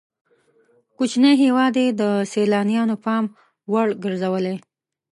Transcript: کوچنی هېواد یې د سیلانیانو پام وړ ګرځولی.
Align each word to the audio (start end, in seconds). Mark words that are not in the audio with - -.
کوچنی 0.97 1.33
هېواد 1.43 1.73
یې 1.81 1.87
د 2.01 2.01
سیلانیانو 2.31 2.95
پام 3.05 3.25
وړ 3.71 3.87
ګرځولی. 4.03 4.55